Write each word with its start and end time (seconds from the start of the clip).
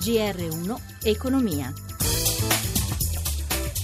GR1 0.00 1.04
Economia. 1.04 1.70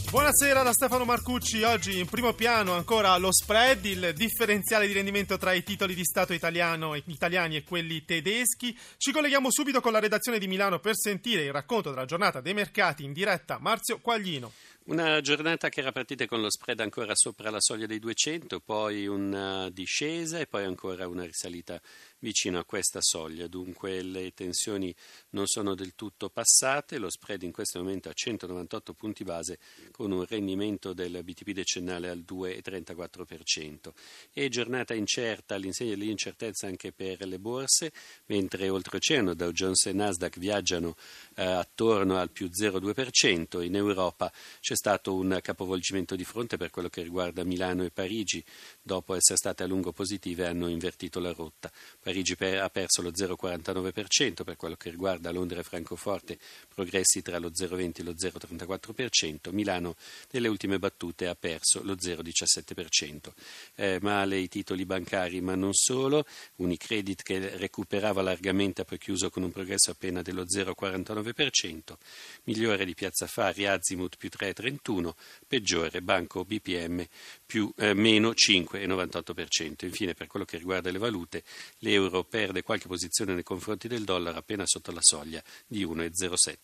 Buonasera 0.08 0.62
da 0.62 0.72
Stefano 0.72 1.04
Marcucci, 1.04 1.62
oggi 1.62 1.98
in 1.98 2.06
primo 2.06 2.32
piano 2.32 2.72
ancora 2.72 3.14
lo 3.18 3.30
spread, 3.30 3.84
il 3.84 4.14
differenziale 4.14 4.86
di 4.86 4.94
rendimento 4.94 5.36
tra 5.36 5.52
i 5.52 5.62
titoli 5.62 5.94
di 5.94 6.04
Stato 6.04 6.32
italiano, 6.32 6.94
italiani 6.94 7.56
e 7.56 7.64
quelli 7.64 8.06
tedeschi. 8.06 8.74
Ci 8.96 9.12
colleghiamo 9.12 9.50
subito 9.50 9.82
con 9.82 9.92
la 9.92 9.98
redazione 9.98 10.38
di 10.38 10.48
Milano 10.48 10.78
per 10.78 10.96
sentire 10.96 11.42
il 11.42 11.52
racconto 11.52 11.90
della 11.90 12.06
giornata 12.06 12.40
dei 12.40 12.54
mercati 12.54 13.04
in 13.04 13.12
diretta 13.12 13.58
Marzio 13.60 13.98
Quaglino. 14.00 14.52
Una 14.88 15.20
giornata 15.20 15.68
che 15.68 15.80
era 15.80 15.90
partita 15.90 16.26
con 16.26 16.40
lo 16.40 16.48
spread 16.48 16.78
ancora 16.78 17.10
sopra 17.16 17.50
la 17.50 17.60
soglia 17.60 17.86
dei 17.86 17.98
200, 17.98 18.60
poi 18.60 19.08
una 19.08 19.68
discesa 19.70 20.38
e 20.38 20.46
poi 20.46 20.62
ancora 20.62 21.08
una 21.08 21.24
risalita 21.24 21.82
vicino 22.20 22.60
a 22.60 22.64
questa 22.64 23.00
soglia. 23.02 23.48
Dunque 23.48 24.00
le 24.02 24.32
tensioni 24.32 24.94
non 25.30 25.48
sono 25.48 25.74
del 25.74 25.96
tutto 25.96 26.28
passate, 26.28 26.98
lo 26.98 27.10
spread 27.10 27.42
in 27.42 27.50
questo 27.50 27.80
momento 27.80 28.08
a 28.08 28.12
198 28.12 28.94
punti 28.94 29.24
base 29.24 29.58
con 29.90 30.12
un 30.12 30.24
rendimento 30.24 30.92
del 30.92 31.20
BTP 31.20 31.50
decennale 31.50 32.08
al 32.08 32.24
2,34%. 32.24 33.92
E 34.32 34.48
giornata 34.48 34.94
incerta 34.94 35.56
all'insegna 35.56 35.96
dell'incertezza 35.96 36.68
anche 36.68 36.92
per 36.92 37.26
le 37.26 37.40
borse, 37.40 37.90
mentre 38.26 38.68
oltreoceano 38.68 39.34
Dow 39.34 39.50
Jones 39.50 39.86
e 39.86 39.92
Nasdaq 39.92 40.38
viaggiano 40.38 40.94
eh, 41.34 41.42
attorno 41.44 42.18
al 42.18 42.30
più 42.30 42.46
0,2%, 42.46 43.64
in 43.64 43.74
Europa 43.74 44.32
c'è 44.60 44.74
stato 44.76 45.14
un 45.14 45.38
capovolgimento 45.42 46.14
di 46.14 46.24
fronte 46.24 46.56
per 46.56 46.70
quello 46.70 46.88
che 46.88 47.02
riguarda 47.02 47.44
Milano 47.44 47.84
e 47.84 47.90
Parigi, 47.90 48.44
dopo 48.80 49.14
essere 49.14 49.36
state 49.36 49.62
a 49.62 49.66
lungo 49.66 49.92
positive 49.92 50.46
hanno 50.46 50.68
invertito 50.68 51.18
la 51.20 51.32
rotta. 51.32 51.70
Parigi 52.00 52.36
per, 52.36 52.60
ha 52.60 52.68
perso 52.68 53.02
lo 53.02 53.10
0,49% 53.10 54.44
per 54.44 54.56
quello 54.56 54.76
che 54.76 54.90
riguarda 54.90 55.30
Londra 55.30 55.60
e 55.60 55.62
Francoforte, 55.62 56.38
progressi 56.72 57.22
tra 57.22 57.38
lo 57.38 57.50
0,20 57.50 58.00
e 58.00 58.02
lo 58.02 58.12
0,34%, 58.12 59.52
Milano 59.52 59.96
nelle 60.30 60.48
ultime 60.48 60.78
battute 60.78 61.26
ha 61.26 61.34
perso 61.34 61.82
lo 61.82 61.94
0,17%. 61.94 63.32
Eh, 63.74 63.98
male 64.00 64.38
i 64.38 64.48
titoli 64.48 64.84
bancari, 64.84 65.40
ma 65.40 65.54
non 65.54 65.72
solo, 65.72 66.24
Unicredit 66.56 67.22
che 67.22 67.56
recuperava 67.56 68.22
largamente 68.22 68.82
ha 68.82 68.84
poi 68.84 68.98
chiuso 68.98 69.30
con 69.30 69.42
un 69.42 69.52
progresso 69.52 69.90
appena 69.90 70.22
dello 70.22 70.44
0,49%, 70.44 71.96
migliore 72.44 72.84
di 72.84 72.94
Piazza 72.94 73.26
Fari, 73.26 73.66
Azimut 73.66 74.16
più 74.16 74.28
3,30%, 74.32 74.65
31, 74.66 75.14
peggiore 75.46 76.02
Banco 76.02 76.44
BPM 76.44 77.04
più 77.44 77.72
eh, 77.76 77.94
meno 77.94 78.30
5,98%. 78.30 79.84
Infine 79.84 80.14
per 80.14 80.26
quello 80.26 80.44
che 80.44 80.58
riguarda 80.58 80.90
le 80.90 80.98
valute, 80.98 81.44
l'euro 81.78 82.24
perde 82.24 82.62
qualche 82.62 82.88
posizione 82.88 83.34
nei 83.34 83.44
confronti 83.44 83.86
del 83.86 84.02
dollaro 84.02 84.38
appena 84.38 84.64
sotto 84.66 84.90
la 84.90 85.00
soglia 85.00 85.40
di 85.66 85.86
1,07. 85.86 86.54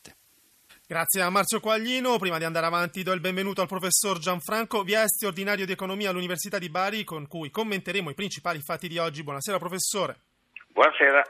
Grazie 0.85 1.23
a 1.23 1.31
Marzio 1.31 1.61
Quaglino. 1.61 2.19
Prima 2.19 2.39
di 2.39 2.45
andare 2.45 2.67
avanti 2.67 3.05
do 3.05 3.13
il 3.13 3.21
benvenuto 3.21 3.61
al 3.61 3.69
professor 3.69 4.19
Gianfranco 4.19 4.83
Viesti, 4.83 5.25
ordinario 5.25 5.65
di 5.65 5.73
economia 5.73 6.11
all'Università 6.11 6.59
di 6.59 6.69
Bari, 6.69 7.05
con 7.05 7.29
cui 7.29 7.51
commenteremo 7.51 8.11
i 8.11 8.15
principali 8.15 8.61
fatti 8.61 8.89
di 8.89 8.99
oggi. 8.99 9.23
Buonasera 9.23 9.59
professore. 9.59 10.17
Buonasera. 10.73 11.23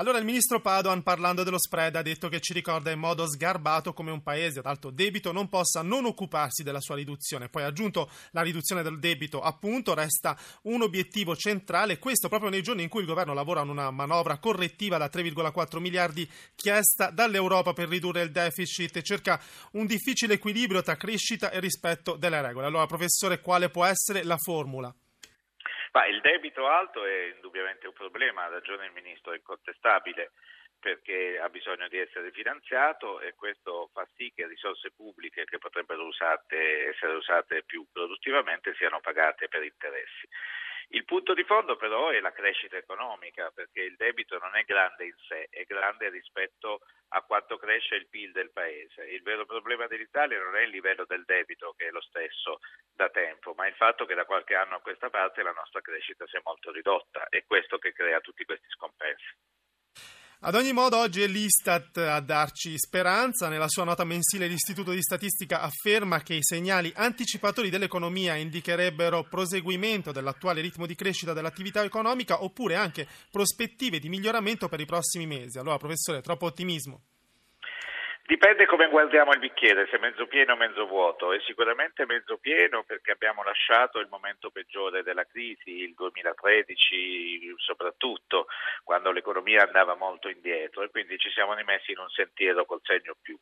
Allora 0.00 0.16
il 0.16 0.24
ministro 0.24 0.62
Padoan 0.62 1.02
parlando 1.02 1.42
dello 1.42 1.58
spread 1.58 1.94
ha 1.94 2.00
detto 2.00 2.30
che 2.30 2.40
ci 2.40 2.54
ricorda 2.54 2.90
in 2.90 2.98
modo 2.98 3.28
sgarbato 3.28 3.92
come 3.92 4.10
un 4.10 4.22
paese 4.22 4.60
ad 4.60 4.64
alto 4.64 4.88
debito 4.88 5.30
non 5.30 5.50
possa 5.50 5.82
non 5.82 6.06
occuparsi 6.06 6.62
della 6.62 6.80
sua 6.80 6.94
riduzione. 6.94 7.50
Poi 7.50 7.64
ha 7.64 7.66
aggiunto 7.66 8.10
la 8.30 8.40
riduzione 8.40 8.82
del 8.82 8.98
debito 8.98 9.42
appunto 9.42 9.92
resta 9.92 10.38
un 10.62 10.80
obiettivo 10.80 11.36
centrale, 11.36 11.98
questo 11.98 12.30
proprio 12.30 12.48
nei 12.48 12.62
giorni 12.62 12.82
in 12.82 12.88
cui 12.88 13.00
il 13.00 13.06
governo 13.06 13.34
lavora 13.34 13.60
in 13.60 13.68
una 13.68 13.90
manovra 13.90 14.38
correttiva 14.38 14.96
da 14.96 15.10
3,4 15.12 15.80
miliardi 15.80 16.26
chiesta 16.54 17.10
dall'Europa 17.10 17.74
per 17.74 17.88
ridurre 17.88 18.22
il 18.22 18.30
deficit 18.30 18.96
e 18.96 19.02
cerca 19.02 19.38
un 19.72 19.84
difficile 19.84 20.32
equilibrio 20.32 20.80
tra 20.80 20.96
crescita 20.96 21.50
e 21.50 21.60
rispetto 21.60 22.16
delle 22.16 22.40
regole. 22.40 22.64
Allora 22.64 22.86
professore 22.86 23.42
quale 23.42 23.68
può 23.68 23.84
essere 23.84 24.24
la 24.24 24.38
formula? 24.38 24.94
Ma 25.92 26.06
il 26.06 26.20
debito 26.20 26.68
alto 26.68 27.04
è 27.04 27.32
indubbiamente 27.34 27.86
un 27.86 27.92
problema, 27.92 28.44
ha 28.44 28.48
ragione 28.48 28.86
il 28.86 28.92
Ministro, 28.92 29.32
è 29.32 29.36
incontestabile 29.36 30.32
perché 30.80 31.38
ha 31.38 31.48
bisogno 31.50 31.88
di 31.88 31.98
essere 31.98 32.30
finanziato 32.32 33.20
e 33.20 33.34
questo 33.34 33.90
fa 33.92 34.08
sì 34.16 34.32
che 34.34 34.46
risorse 34.46 34.90
pubbliche 34.92 35.44
che 35.44 35.58
potrebbero 35.58 36.06
usate, 36.06 36.86
essere 36.88 37.12
usate 37.12 37.62
più 37.64 37.86
produttivamente 37.92 38.74
siano 38.74 39.00
pagate 39.00 39.48
per 39.48 39.62
interessi. 39.62 40.26
Il 40.92 41.04
punto 41.04 41.34
di 41.34 41.44
fondo 41.44 41.76
però 41.76 42.08
è 42.08 42.18
la 42.18 42.32
crescita 42.32 42.76
economica, 42.76 43.52
perché 43.52 43.82
il 43.82 43.94
debito 43.94 44.38
non 44.38 44.56
è 44.56 44.64
grande 44.64 45.04
in 45.04 45.14
sé, 45.28 45.46
è 45.48 45.62
grande 45.62 46.08
rispetto 46.10 46.80
a 47.10 47.22
quanto 47.22 47.58
cresce 47.58 47.94
il 47.94 48.08
PIL 48.08 48.32
del 48.32 48.50
Paese. 48.50 49.04
Il 49.04 49.22
vero 49.22 49.46
problema 49.46 49.86
dell'Italia 49.86 50.42
non 50.42 50.56
è 50.56 50.62
il 50.62 50.70
livello 50.70 51.04
del 51.04 51.24
debito, 51.24 51.74
che 51.76 51.86
è 51.86 51.90
lo 51.90 52.00
stesso 52.00 52.58
da 52.92 53.08
tempo, 53.08 53.54
ma 53.54 53.68
il 53.68 53.74
fatto 53.74 54.04
che 54.04 54.14
da 54.14 54.24
qualche 54.24 54.56
anno 54.56 54.76
a 54.76 54.80
questa 54.80 55.10
parte 55.10 55.44
la 55.44 55.52
nostra 55.52 55.80
crescita 55.80 56.26
sia 56.26 56.40
molto 56.42 56.72
ridotta. 56.72 57.28
È 57.28 57.44
questo 57.46 57.78
che 57.78 57.92
crea 57.92 58.20
tutti 58.20 58.44
questi 58.44 58.68
scompensi. 58.70 59.32
Ad 60.42 60.54
ogni 60.54 60.72
modo, 60.72 60.96
oggi 60.96 61.20
è 61.20 61.26
l'Istat 61.26 61.98
a 61.98 62.18
darci 62.20 62.78
speranza. 62.78 63.50
Nella 63.50 63.68
sua 63.68 63.84
nota 63.84 64.04
mensile, 64.04 64.46
l'Istituto 64.46 64.90
di 64.90 65.02
Statistica 65.02 65.60
afferma 65.60 66.22
che 66.22 66.32
i 66.32 66.42
segnali 66.42 66.90
anticipatori 66.96 67.68
dell'economia 67.68 68.36
indicherebbero 68.36 69.24
proseguimento 69.24 70.12
dell'attuale 70.12 70.62
ritmo 70.62 70.86
di 70.86 70.94
crescita 70.94 71.34
dell'attività 71.34 71.84
economica 71.84 72.42
oppure 72.42 72.74
anche 72.74 73.06
prospettive 73.30 73.98
di 73.98 74.08
miglioramento 74.08 74.66
per 74.68 74.80
i 74.80 74.86
prossimi 74.86 75.26
mesi. 75.26 75.58
Allora, 75.58 75.76
professore, 75.76 76.22
troppo 76.22 76.46
ottimismo? 76.46 77.02
Dipende 78.30 78.64
come 78.66 78.88
guardiamo 78.88 79.32
il 79.32 79.40
bicchiere, 79.40 79.88
se 79.90 79.98
mezzo 79.98 80.28
pieno 80.28 80.52
o 80.52 80.56
mezzo 80.56 80.86
vuoto. 80.86 81.32
È 81.32 81.40
sicuramente 81.40 82.06
mezzo 82.06 82.38
pieno 82.38 82.84
perché 82.84 83.10
abbiamo 83.10 83.42
lasciato 83.42 83.98
il 83.98 84.06
momento 84.08 84.50
peggiore 84.50 85.02
della 85.02 85.24
crisi, 85.24 85.82
il 85.82 85.94
2013 85.94 87.54
soprattutto, 87.56 88.46
quando 88.84 89.10
l'economia 89.10 89.64
andava 89.64 89.96
molto 89.96 90.28
indietro 90.28 90.84
e 90.84 90.90
quindi 90.90 91.18
ci 91.18 91.28
siamo 91.30 91.54
rimessi 91.54 91.90
in 91.90 91.98
un 91.98 92.08
sentiero 92.10 92.64
col 92.66 92.78
segno 92.84 93.16
più. 93.20 93.36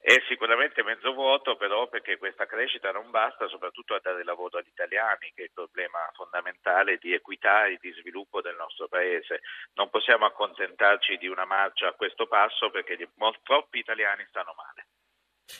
È 0.00 0.16
sicuramente 0.26 0.82
mezzo 0.82 1.12
vuoto 1.12 1.56
però 1.56 1.88
perché 1.88 2.16
questa 2.16 2.46
crescita 2.46 2.90
non 2.92 3.10
basta 3.10 3.46
soprattutto 3.48 3.92
a 3.92 4.00
dare 4.02 4.24
lavoro 4.24 4.56
agli 4.56 4.68
italiani, 4.68 5.32
che 5.34 5.42
è 5.42 5.44
il 5.44 5.52
problema 5.52 5.98
fondamentale 6.14 6.96
di 6.96 7.12
equità 7.12 7.66
e 7.66 7.76
di 7.78 7.92
sviluppo 7.92 8.40
del 8.40 8.56
nostro 8.56 8.88
Paese. 8.88 9.42
Non 9.74 9.90
possiamo 9.90 10.24
accontentarci 10.24 11.18
di 11.18 11.28
una 11.28 11.44
marcia 11.44 11.88
a 11.88 11.92
questo 11.92 12.26
passo 12.26 12.70
perché 12.70 12.96
troppi 13.42 13.80
italiani 13.80 14.28
stanno 14.30 14.54
male. 14.56 14.79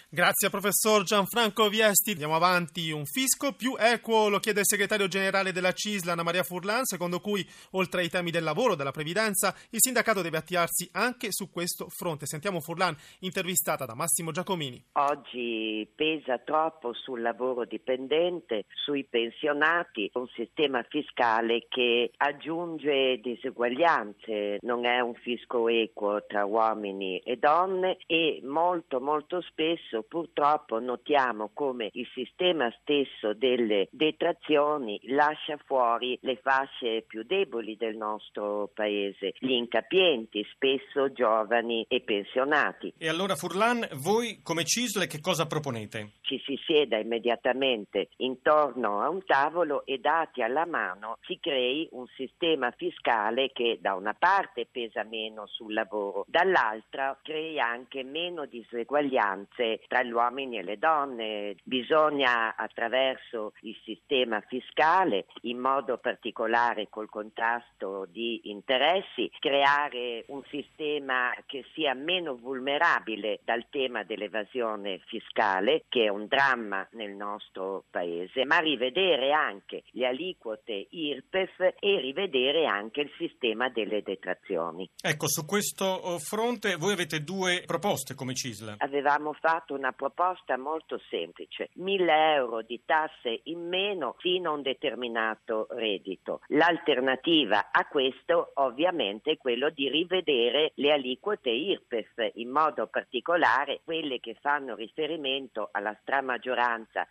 Grazie 0.09 0.51
professor 0.51 1.03
Gianfranco 1.03 1.69
Viesti. 1.69 2.13
Andiamo 2.13 2.35
avanti. 2.35 2.91
Un 2.91 3.05
fisco 3.05 3.53
più 3.53 3.77
equo 3.79 4.29
lo 4.29 4.39
chiede 4.39 4.61
il 4.61 4.67
segretario 4.67 5.09
generale 5.09 5.53
della 5.53 5.73
CISL, 5.73 6.11
Anna 6.11 6.23
Maria 6.23 6.43
Furlan, 6.43 6.85
secondo 6.85 7.21
cui, 7.21 7.47
oltre 7.73 8.03
ai 8.03 8.09
temi 8.09 8.31
del 8.31 8.45
lavoro, 8.45 8.75
della 8.75 8.91
previdenza, 8.91 9.55
il 9.71 9.79
sindacato 9.81 10.23
deve 10.23 10.39
attivarsi 10.39 10.89
anche 10.93 11.29
su 11.31 11.51
questo 11.51 11.89
fronte. 11.89 12.27
Sentiamo 12.27 12.61
Furlan, 12.61 12.97
intervistata 13.21 13.85
da 13.85 13.95
Massimo 13.95 14.31
Giacomini. 14.31 14.85
Oggi 14.93 15.89
pesa 15.95 16.39
troppo 16.39 16.93
sul 16.93 17.21
lavoro 17.21 17.65
dipendente, 17.65 18.65
sui 18.73 19.05
pensionati, 19.05 20.11
un 20.15 20.29
sistema 20.35 20.83
fiscale 20.89 21.67
che 21.69 22.11
aggiunge 22.17 23.21
diseguaglianze, 23.21 24.59
non 24.61 24.85
è 24.85 25.01
un 25.01 25.15
fisco 25.15 25.69
equo 25.69 26.25
tra 26.27 26.45
uomini 26.45 27.19
e 27.19 27.37
donne 27.37 27.99
e 28.07 28.41
molto 28.45 29.01
molto 29.01 29.41
spesso 29.43 29.80
spesso 29.81 30.03
purtroppo 30.03 30.79
notiamo 30.79 31.51
come 31.53 31.91
il 31.93 32.07
sistema 32.15 32.71
stesso 32.81 33.35
delle 33.35 33.89
detrazioni 33.91 35.01
lascia 35.05 35.59
fuori 35.65 36.19
le 36.23 36.39
fasce 36.43 37.05
più 37.07 37.23
deboli 37.25 37.77
del 37.77 37.97
nostro 37.97 38.71
paese, 38.75 39.33
gli 39.39 39.53
incapienti, 39.53 40.47
spesso 40.53 41.13
giovani 41.13 41.85
e 41.89 42.01
pensionati. 42.03 42.93
E 42.99 43.09
allora 43.09 43.35
Furlan, 43.35 43.87
voi 43.95 44.41
come 44.43 44.65
CISL 44.65 45.07
che 45.07 45.21
cosa 45.21 45.47
proponete? 45.47 46.13
Ci 46.21 46.41
si 46.45 46.60
sieda 46.71 46.99
immediatamente 46.99 48.11
intorno 48.19 49.01
a 49.01 49.09
un 49.09 49.25
tavolo 49.25 49.85
e 49.85 49.99
dati 49.99 50.41
alla 50.41 50.67
mano 50.67 51.17
si 51.23 51.41
crei 51.41 51.89
un 51.93 52.07
sistema 52.15 52.71
fiscale 52.71 53.51
che 53.53 53.79
da 53.81 53.95
una 53.95 54.15
parte 54.17 54.69
pesa 54.71 55.03
meno 55.03 55.49
sul 55.49 55.73
lavoro, 55.73 56.25
dall'altra 56.29 57.19
crei 57.21 57.59
anche 57.59 58.05
meno 58.05 58.47
diseguaglianze 58.47 59.81
tra 59.89 60.05
gli 60.05 60.13
uomini 60.13 60.59
e 60.59 60.63
le 60.63 60.79
donne. 60.79 61.57
Bisogna 61.65 62.55
attraverso 62.55 63.53
il 63.63 63.77
sistema 63.83 64.41
fiscale, 64.43 65.27
in 65.43 65.59
modo 65.59 65.99
particolare 65.99 66.89
col 66.89 67.09
contrasto 67.09 68.07
di 68.09 68.43
interessi, 68.45 69.29
creare 69.41 70.25
un 70.29 70.43
sistema 70.51 71.35
che 71.47 71.65
sia 71.75 71.95
meno 71.95 72.37
vulnerabile 72.37 73.41
dal 73.43 73.67
tema 73.71 74.05
dell'evasione 74.05 75.01
fiscale, 75.07 75.85
che 75.89 76.05
è 76.05 76.09
un 76.09 76.27
dramma 76.27 76.60
nel 76.69 77.13
nostro 77.13 77.85
paese, 77.91 78.45
ma 78.45 78.59
rivedere 78.59 79.33
anche 79.33 79.83
le 79.93 80.07
aliquote 80.07 80.87
IRPEF 80.91 81.75
e 81.79 82.01
rivedere 82.01 82.67
anche 82.67 83.01
il 83.01 83.11
sistema 83.17 83.69
delle 83.69 84.03
detrazioni. 84.03 84.89
Ecco, 85.01 85.29
su 85.29 85.45
questo 85.45 85.85
oh, 85.85 86.19
fronte 86.19 86.77
voi 86.77 86.93
avete 86.93 87.23
due 87.23 87.63
proposte 87.65 88.15
come 88.15 88.35
CISL. 88.35 88.77
Avevamo 88.79 89.33
fatto 89.33 89.75
una 89.75 89.93
proposta 89.93 90.57
molto 90.59 91.01
semplice, 91.09 91.71
1000 91.75 92.35
euro 92.35 92.63
di 92.63 92.83
tasse 92.85 93.41
in 93.45 93.67
meno 93.67 94.17
fino 94.19 94.51
a 94.51 94.55
un 94.55 94.63
determinato 94.63 95.67
reddito. 95.71 96.41
L'alternativa 96.49 97.71
a 97.71 97.87
questo 97.87 98.53
ovviamente 98.55 99.33
è 99.33 99.37
quello 99.37 99.71
di 99.71 99.89
rivedere 99.89 100.73
le 100.75 100.93
aliquote 100.93 101.51
IRPEF, 101.51 102.33
in 102.35 102.51
modo 102.51 102.87
particolare 102.87 103.81
quelle 103.85 104.21
che 104.21 104.37
fanno 104.41 104.75
riferimento 104.75 105.69
alla 105.73 105.97
stramaggioranza 106.03 106.49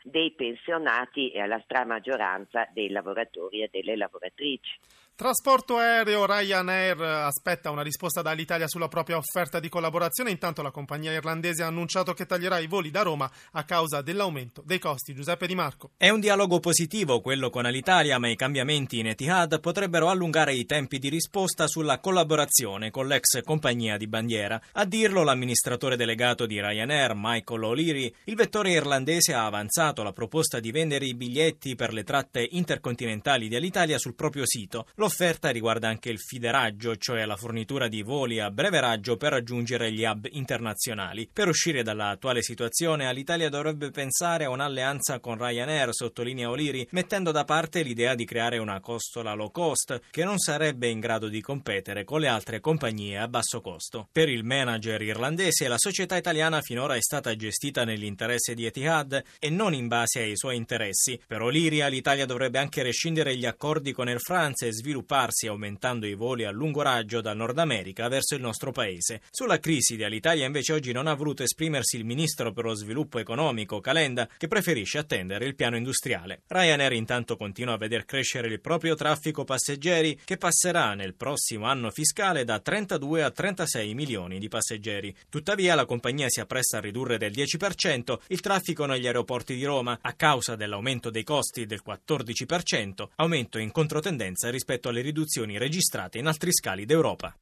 dei 0.03 0.31
pensionati 0.33 1.31
e 1.31 1.39
alla 1.41 1.61
stramaggioranza 1.63 2.67
dei 2.73 2.89
lavoratori 2.89 3.61
e 3.61 3.69
delle 3.71 3.95
lavoratrici. 3.95 4.79
Trasporto 5.19 5.75
aereo 5.75 6.25
Ryanair 6.25 7.01
aspetta 7.01 7.71
una 7.71 7.81
risposta 7.81 8.21
dall'Italia 8.21 8.69
sulla 8.69 8.87
propria 8.87 9.17
offerta 9.17 9.59
di 9.59 9.67
collaborazione. 9.67 10.31
Intanto 10.31 10.61
la 10.61 10.71
compagnia 10.71 11.11
irlandese 11.11 11.61
ha 11.61 11.67
annunciato 11.67 12.13
che 12.13 12.25
taglierà 12.25 12.57
i 12.59 12.67
voli 12.67 12.89
da 12.89 13.01
Roma 13.01 13.29
a 13.51 13.65
causa 13.65 14.01
dell'aumento 14.01 14.63
dei 14.65 14.79
costi. 14.79 15.13
Giuseppe 15.13 15.45
Di 15.45 15.55
Marco. 15.55 15.89
È 15.97 16.07
un 16.07 16.21
dialogo 16.21 16.61
positivo 16.61 17.19
quello 17.19 17.49
con 17.49 17.65
Alitalia, 17.65 18.17
ma 18.17 18.29
i 18.29 18.37
cambiamenti 18.37 18.99
in 18.99 19.07
Etihad 19.07 19.59
potrebbero 19.59 20.07
allungare 20.07 20.53
i 20.53 20.65
tempi 20.65 20.99
di 20.99 21.09
risposta 21.09 21.67
sulla 21.67 21.99
collaborazione 21.99 22.89
con 22.89 23.05
l'ex 23.05 23.41
compagnia 23.43 23.97
di 23.97 24.07
bandiera. 24.07 24.57
A 24.71 24.85
dirlo 24.85 25.23
l'amministratore 25.23 25.97
delegato 25.97 26.45
di 26.45 26.61
Ryanair, 26.61 27.11
Michael 27.13 27.63
O'Leary, 27.65 28.15
il 28.23 28.35
vettore 28.37 28.71
irlandese 28.71 29.33
ha 29.33 29.43
avanzato 29.43 30.01
la 30.01 30.13
proposta 30.13 30.61
di 30.61 30.71
vendere 30.71 31.07
i 31.07 31.13
biglietti 31.13 31.75
per 31.75 31.91
le 31.91 32.05
tratte 32.05 32.47
intercontinentali 32.51 33.49
di 33.49 33.57
Alitalia 33.57 33.97
sul 33.97 34.15
proprio 34.15 34.45
sito. 34.45 34.85
Lo 34.95 35.07
L'offerta 35.09 35.49
riguarda 35.49 35.87
anche 35.87 36.11
il 36.11 36.19
fideraggio, 36.19 36.95
cioè 36.95 37.25
la 37.25 37.35
fornitura 37.35 37.87
di 37.87 38.03
voli 38.03 38.39
a 38.39 38.51
breve 38.51 38.79
raggio 38.79 39.17
per 39.17 39.31
raggiungere 39.31 39.91
gli 39.91 40.03
hub 40.03 40.27
internazionali. 40.33 41.27
Per 41.33 41.47
uscire 41.47 41.81
dall'attuale 41.81 42.43
situazione, 42.43 43.07
Alitalia 43.07 43.49
dovrebbe 43.49 43.89
pensare 43.89 44.43
a 44.43 44.51
un'alleanza 44.51 45.19
con 45.19 45.35
Ryanair, 45.35 45.95
sottolinea 45.95 46.51
Oliri, 46.51 46.87
mettendo 46.91 47.31
da 47.31 47.43
parte 47.43 47.81
l'idea 47.81 48.13
di 48.13 48.23
creare 48.23 48.59
una 48.59 48.79
costola 48.81 49.33
low 49.33 49.49
cost 49.49 49.99
che 50.11 50.23
non 50.23 50.37
sarebbe 50.37 50.87
in 50.89 50.99
grado 50.99 51.27
di 51.27 51.41
competere 51.41 52.03
con 52.03 52.19
le 52.19 52.27
altre 52.27 52.59
compagnie 52.59 53.17
a 53.17 53.27
basso 53.27 53.61
costo. 53.61 54.09
Per 54.11 54.29
il 54.29 54.43
manager 54.43 55.01
irlandese, 55.01 55.67
la 55.67 55.79
società 55.79 56.17
italiana 56.17 56.61
finora 56.61 56.93
è 56.93 57.01
stata 57.01 57.35
gestita 57.35 57.83
nell'interesse 57.83 58.53
di 58.53 58.67
Etihad 58.67 59.23
e 59.39 59.49
non 59.49 59.73
in 59.73 59.87
base 59.87 60.19
ai 60.19 60.37
suoi 60.37 60.55
interessi. 60.55 61.19
Per 61.25 61.41
Oliria, 61.41 61.87
l'Italia 61.87 62.27
dovrebbe 62.27 62.59
anche 62.59 62.83
rescindere 62.83 63.35
gli 63.35 63.47
accordi 63.47 63.91
con 63.91 64.07
Air 64.07 64.19
France 64.19 64.67
e 64.67 64.71
sviluppare 64.71 64.97
svilupparsi 64.99 65.47
aumentando 65.47 66.05
i 66.05 66.13
voli 66.13 66.43
a 66.43 66.51
lungo 66.51 66.81
raggio 66.81 67.21
dal 67.21 67.37
Nord 67.37 67.57
America 67.57 68.07
verso 68.09 68.35
il 68.35 68.41
nostro 68.41 68.71
paese. 68.71 69.21
Sulla 69.31 69.59
crisi 69.59 69.95
di 69.95 70.03
Alitalia 70.03 70.45
invece 70.45 70.73
oggi 70.73 70.91
non 70.91 71.07
ha 71.07 71.13
voluto 71.13 71.43
esprimersi 71.43 71.95
il 71.95 72.05
ministro 72.05 72.51
per 72.51 72.65
lo 72.65 72.73
sviluppo 72.73 73.19
economico 73.19 73.79
Calenda 73.79 74.27
che 74.37 74.47
preferisce 74.47 74.97
attendere 74.97 75.45
il 75.45 75.55
piano 75.55 75.77
industriale. 75.77 76.41
Ryanair 76.47 76.93
intanto 76.93 77.37
continua 77.37 77.75
a 77.75 77.77
veder 77.77 78.05
crescere 78.05 78.47
il 78.47 78.59
proprio 78.59 78.95
traffico 78.95 79.43
passeggeri 79.43 80.19
che 80.25 80.37
passerà 80.37 80.93
nel 80.93 81.15
prossimo 81.15 81.65
anno 81.65 81.89
fiscale 81.91 82.43
da 82.43 82.59
32 82.59 83.23
a 83.23 83.31
36 83.31 83.93
milioni 83.93 84.39
di 84.39 84.47
passeggeri. 84.49 85.15
Tuttavia 85.29 85.75
la 85.75 85.85
compagnia 85.85 86.27
si 86.29 86.41
appresta 86.41 86.77
a 86.77 86.81
ridurre 86.81 87.17
del 87.17 87.31
10% 87.31 88.17
il 88.27 88.41
traffico 88.41 88.85
negli 88.85 89.07
aeroporti 89.07 89.55
di 89.55 89.63
Roma 89.63 89.97
a 90.01 90.13
causa 90.13 90.55
dell'aumento 90.55 91.09
dei 91.09 91.23
costi 91.23 91.65
del 91.65 91.81
14%, 91.85 93.07
aumento 93.15 93.59
in 93.59 93.71
controtendenza 93.71 94.49
rispetto 94.49 94.88
alle 94.89 95.01
riduzioni 95.01 95.57
registrate 95.57 96.17
in 96.17 96.27
altri 96.27 96.51
scali 96.51 96.85
d'Europa. 96.85 97.33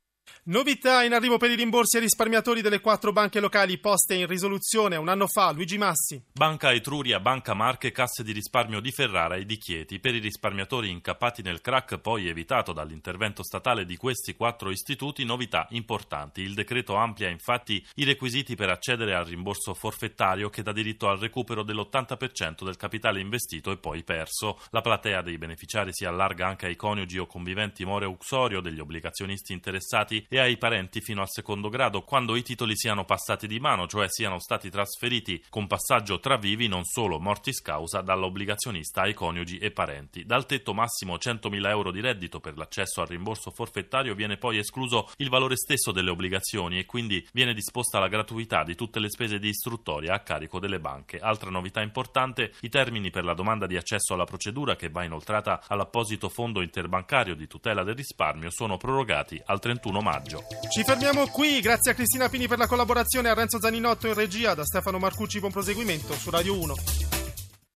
Novità 0.50 1.04
in 1.04 1.12
arrivo 1.12 1.36
per 1.36 1.52
i 1.52 1.56
rimborsi 1.56 1.98
ai 1.98 2.04
risparmiatori 2.04 2.62
delle 2.62 2.80
quattro 2.80 3.12
banche 3.12 3.42
locali 3.42 3.78
poste 3.80 4.16
in 4.16 4.28
risoluzione 4.28 4.96
un 4.96 5.10
anno 5.10 5.28
fa. 5.28 5.52
Luigi 5.52 5.78
Massi. 5.78 6.24
Banca 6.32 6.72
Etruria, 6.72 7.20
Banca 7.20 7.54
Marche, 7.54 7.92
Casse 7.92 8.24
di 8.24 8.32
risparmio 8.32 8.80
di 8.80 8.94
Ferrara 8.94 9.36
e 9.36 9.44
di 9.44 9.58
Chieti. 9.58 10.00
Per 10.00 10.16
i 10.16 10.20
risparmiatori 10.20 10.90
incappati 10.90 11.42
nel 11.42 11.60
crack 11.60 11.98
poi 11.98 12.30
evitato 12.30 12.72
dall'intervento 12.72 13.44
statale 13.44 13.84
di 13.84 13.98
questi 13.98 14.36
quattro 14.38 14.72
istituti, 14.72 15.26
novità 15.26 15.68
importanti. 15.72 16.44
Il 16.44 16.54
decreto 16.54 16.96
amplia 16.96 17.28
infatti 17.28 17.86
i 17.96 18.06
requisiti 18.06 18.56
per 18.56 18.70
accedere 18.70 19.16
al 19.16 19.26
rimborso 19.26 19.74
forfettario 19.74 20.50
che 20.50 20.64
dà 20.64 20.72
diritto 20.72 21.10
al 21.10 21.20
recupero 21.20 21.62
dell'80% 21.62 22.64
del 22.64 22.78
capitale 22.78 23.20
investito 23.20 23.70
e 23.70 23.78
poi 23.78 24.02
perso. 24.06 24.62
La 24.70 24.80
platea 24.80 25.22
dei 25.22 25.38
beneficiari 25.38 25.90
si 25.92 26.06
allarga 26.06 26.48
anche 26.48 26.68
ai 26.68 26.78
coniugi 26.78 27.18
o 27.18 27.26
conviventi 27.26 27.84
more 27.84 28.06
uxorio 28.06 28.62
degli 28.62 28.80
obbligazionisti 28.80 29.52
interessati 29.52 30.26
e 30.30 30.37
ai 30.40 30.58
parenti 30.58 31.02
fino 31.02 31.22
al 31.22 31.30
secondo 31.30 31.70
grado, 31.70 32.02
quando 32.02 32.36
i 32.36 32.44
titoli 32.44 32.76
siano 32.76 33.06
passati 33.06 33.48
di 33.48 33.60
mano, 33.60 33.88
cioè 33.88 34.10
siano 34.10 34.40
stati 34.40 34.70
trasferiti 34.70 35.44
con 35.50 35.68
passaggio 35.68 36.20
tra 36.20 36.38
vivi, 36.38 36.68
non 36.68 36.84
solo 36.84 37.20
mortis 37.20 37.62
causa, 37.62 38.02
dall'obbligazionista 38.02 39.02
ai 39.02 39.14
coniugi 39.14 39.58
e 39.58 39.72
parenti. 39.72 40.26
Dal 40.26 40.46
tetto 40.46 40.74
massimo 40.74 41.16
100.000 41.16 41.68
euro 41.70 41.92
di 41.92 42.02
reddito 42.02 42.40
per 42.40 42.58
l'accesso 42.58 43.02
al 43.02 43.08
rimborso 43.08 43.52
forfettario 43.52 44.16
viene 44.16 44.38
poi 44.38 44.58
escluso 44.58 45.10
il 45.18 45.30
valore 45.30 45.56
stesso 45.56 45.92
delle 45.92 46.10
obbligazioni 46.10 46.78
e 46.78 46.86
quindi 46.86 47.26
viene 47.34 47.54
disposta 47.54 48.00
la 48.00 48.08
gratuità 48.08 48.64
di 48.64 48.76
tutte 48.76 49.00
le 49.00 49.10
spese 49.10 49.40
di 49.40 49.50
istruttoria 49.50 50.14
a 50.14 50.20
carico 50.20 50.60
delle 50.60 50.80
banche. 50.80 51.20
Altra 51.20 51.50
novità 51.50 51.82
importante, 51.82 52.54
i 52.62 52.70
termini 52.70 53.10
per 53.10 53.24
la 53.24 53.34
domanda 53.34 53.66
di 53.66 53.78
accesso 53.78 54.14
alla 54.14 54.26
procedura 54.26 54.76
che 54.76 54.90
va 54.90 55.04
inoltrata 55.04 55.64
all'apposito 55.68 56.30
fondo 56.30 56.62
interbancario 56.62 57.36
di 57.36 57.48
tutela 57.48 57.84
del 57.84 57.96
risparmio 57.96 58.50
sono 58.50 58.78
prorogati 58.78 59.42
al 59.46 59.60
31 59.60 60.00
maggio 60.02 60.17
maggio. 60.18 60.44
Ci 60.70 60.84
fermiamo 60.84 61.28
qui, 61.28 61.60
grazie 61.62 61.92
a 61.92 61.94
Cristina 61.94 62.28
Pini 62.28 62.48
per 62.48 62.58
la 62.58 62.68
collaborazione, 62.68 63.30
a 63.30 63.34
Renzo 63.34 63.60
Zaninotto 63.60 64.08
in 64.08 64.16
regia, 64.16 64.54
da 64.54 64.66
Stefano 64.66 64.98
Marcucci 64.98 65.40
buon 65.40 65.52
proseguimento 65.52 66.14
su 66.14 66.30
Radio 66.30 66.60
1. 66.60 67.17